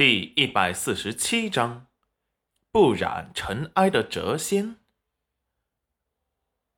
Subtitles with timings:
[0.00, 1.88] 第一百四十七章，
[2.72, 4.76] 不染尘埃的谪仙。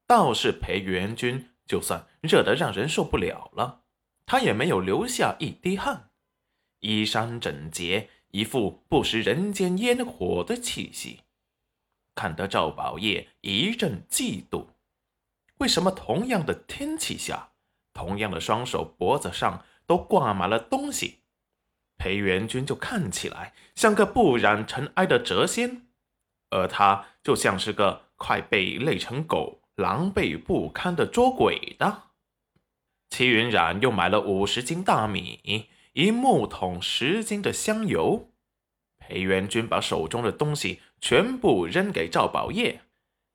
[0.08, 3.84] 道士裴元君就算热得让人受不了了，
[4.26, 6.10] 他也没有流下一滴汗，
[6.80, 11.20] 衣衫整洁，一副不食人间烟火的气息，
[12.16, 14.66] 看得赵宝业一阵嫉妒。
[15.58, 17.52] 为什么同样的天气下，
[17.92, 21.21] 同样的双手脖子上都挂满了东西？
[22.02, 25.86] 裴元君就看起来像个不染尘埃的谪仙，
[26.50, 32.02] 而他就像是个快被累成狗、狼狈不堪的捉鬼的。
[33.08, 38.30] 齐云染又买了五十斤大米，一木桶十斤的香油。
[38.98, 42.80] 裴元君把手中的东西全部扔给赵宝业，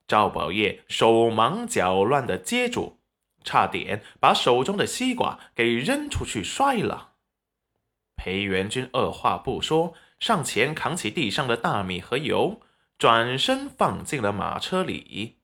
[0.09, 2.97] 赵宝业手忙脚乱的接住，
[3.45, 7.13] 差点把手中的西瓜给扔出去摔了。
[8.17, 12.59] 裴元君二话不说，上前扛起地上的大米和油，
[12.97, 15.37] 转身放进了马车里。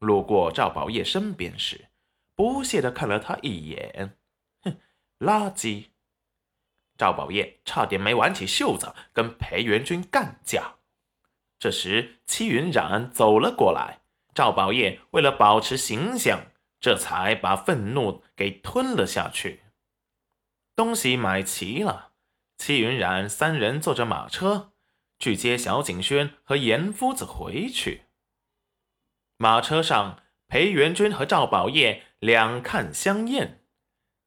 [0.00, 1.86] 路过赵宝业身边时，
[2.34, 4.16] 不屑地看了他一眼
[4.64, 4.76] ：“哼，
[5.20, 5.84] 垃圾！”
[6.98, 10.76] 赵宝业差点没挽起袖子跟裴元君干架。
[11.58, 14.00] 这时，戚云染走了过来，
[14.34, 16.40] 赵宝业为了保持形象，
[16.80, 19.62] 这才把愤怒给吞了下去。
[20.76, 22.12] 东西买齐了，
[22.58, 24.72] 戚云染三人坐着马车
[25.18, 28.02] 去接小景轩和严夫子回去。
[29.38, 33.62] 马车上，裴元君和赵宝业两看相厌。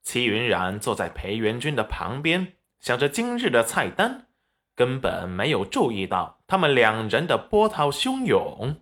[0.01, 4.29] 戚云染坐在裴元君的旁边，想着今日的菜单，
[4.75, 8.81] 根本没有注意到他们两人的波涛汹涌。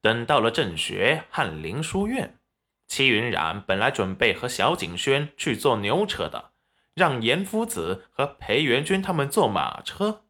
[0.00, 2.38] 等到了正学翰林书院，
[2.88, 6.49] 戚云染本来准备和小景轩去坐牛车的。
[6.94, 10.24] 让严夫子和裴元君他们坐马车，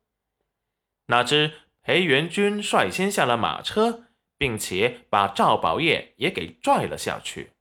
[1.07, 4.05] 哪知裴元君率先下了马车，
[4.37, 7.53] 并且把赵宝业也给拽了下去。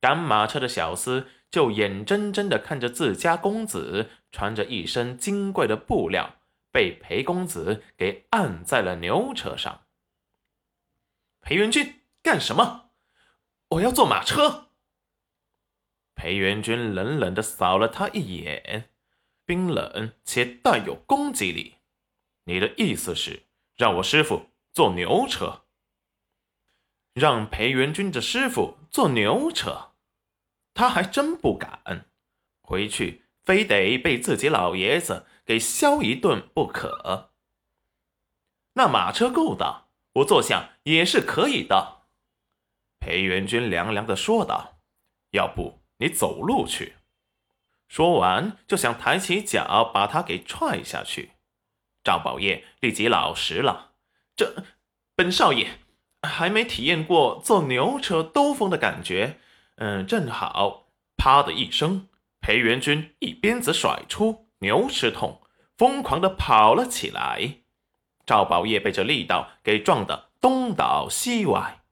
[0.00, 6.36] 赶马车的小厮就眼睁睁地看着自家公子穿着一身金贵的布料，
[6.70, 9.82] 被裴公子给按在了牛车上。
[11.40, 12.90] 裴元君干什么？
[13.70, 14.65] 我要坐马车。
[16.16, 18.90] 裴元君冷冷的扫了他一眼，
[19.44, 21.76] 冰冷且带有攻击力。
[22.44, 23.44] 你的意思是
[23.76, 25.66] 让我师傅坐牛车？
[27.12, 29.92] 让裴元君的师傅坐牛车？
[30.74, 32.06] 他还真不敢，
[32.62, 37.30] 回去非得被自己老爷子给削一顿不可。
[38.72, 42.06] 那马车够大，我坐下也是可以的。
[42.98, 44.80] 裴元君凉凉的说道
[45.32, 46.94] ：“要不？”你走路去。
[47.88, 51.32] 说完，就想抬起脚把他给踹下去。
[52.02, 53.92] 赵宝业立即老实了
[54.36, 54.64] ：“这
[55.14, 55.78] 本少爷
[56.22, 59.38] 还没体验过坐牛车兜风的感觉。”
[59.78, 62.08] 嗯，正好，啪的一声，
[62.40, 65.42] 裴元君一鞭子甩出，牛吃痛，
[65.76, 67.58] 疯狂的跑了起来。
[68.24, 71.82] 赵宝业被这力道给撞得东倒西歪。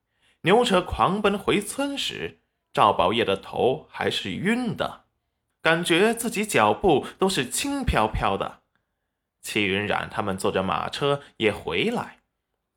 [0.42, 2.40] 牛车狂奔回村时。
[2.74, 5.04] 赵宝业的头还是晕的，
[5.62, 8.62] 感觉自己脚步都是轻飘飘的。
[9.40, 12.18] 齐云染他们坐着马车也回来，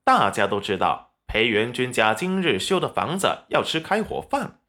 [0.03, 4.59] 大家都知道裴元君家今日修的房子要吃开火饭，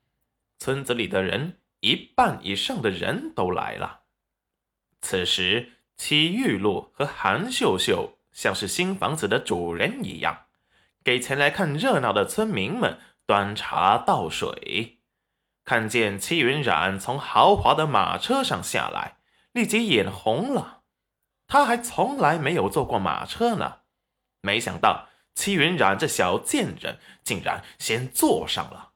[0.59, 4.05] 村子里的人一半以上的人都来了。
[5.03, 10.47] 此时，齐玉露和韩秀秀像是新房子的主人一样，
[11.05, 14.97] 给前来看热闹的村民们端茶倒水。
[15.68, 19.18] 看见戚云染从豪华的马车上下来，
[19.52, 20.80] 立即眼红了。
[21.46, 23.80] 他还从来没有坐过马车呢，
[24.40, 28.92] 没想到戚云染这小贱人竟然先坐上了。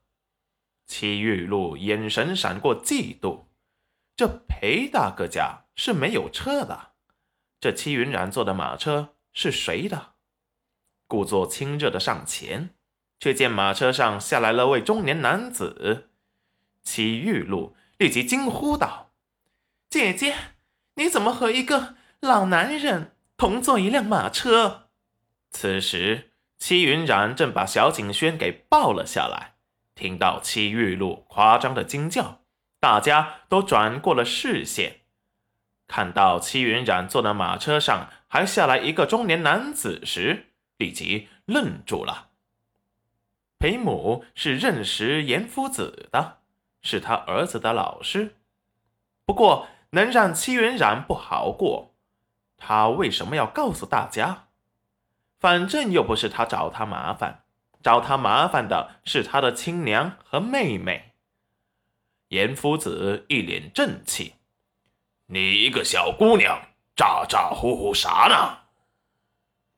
[0.87, 3.49] 戚玉露眼神闪过嫉妒，
[4.17, 6.93] 这裴大哥家是没有车的，
[7.61, 10.15] 这戚云染坐的马车是谁的？
[11.07, 12.71] 故作亲热的上前，
[13.21, 16.09] 却见马车上下来了位中年男子。
[16.85, 19.13] 齐玉露立即惊呼道
[19.89, 20.35] ：“姐姐，
[20.97, 24.91] 你怎么和一个老男人同坐一辆马车？”
[25.51, 29.55] 此时，戚云染正把小景轩给抱了下来。
[29.95, 32.41] 听到戚玉露夸张的惊叫，
[32.81, 35.03] 大家都转过了视线，
[35.87, 42.31] 看到戚云染坐的马车上还下来一个中年男子时，立即愣住了。
[43.59, 46.42] 裴母是认识严夫子的。
[46.83, 48.37] 是他儿子的老师，
[49.25, 51.95] 不过能让戚云染不好过，
[52.57, 54.49] 他为什么要告诉大家？
[55.39, 57.43] 反正又不是他找他麻烦，
[57.83, 61.15] 找他麻烦的是他的亲娘和妹妹。
[62.29, 64.35] 严夫子一脸正气
[65.27, 66.63] ：“你一个小姑娘，
[66.97, 68.62] 咋咋呼呼啥呢？”